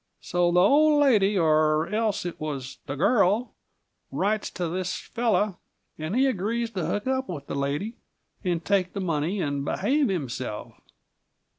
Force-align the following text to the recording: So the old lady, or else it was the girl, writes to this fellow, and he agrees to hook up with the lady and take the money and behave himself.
So 0.19 0.51
the 0.51 0.61
old 0.61 0.99
lady, 0.99 1.37
or 1.37 1.87
else 1.89 2.25
it 2.25 2.39
was 2.41 2.79
the 2.87 2.95
girl, 2.95 3.53
writes 4.11 4.49
to 4.49 4.67
this 4.67 4.95
fellow, 4.99 5.59
and 5.95 6.15
he 6.15 6.25
agrees 6.25 6.71
to 6.71 6.87
hook 6.87 7.05
up 7.05 7.29
with 7.29 7.45
the 7.45 7.53
lady 7.53 7.97
and 8.43 8.65
take 8.65 8.93
the 8.93 8.99
money 8.99 9.39
and 9.39 9.63
behave 9.63 10.07
himself. 10.09 10.73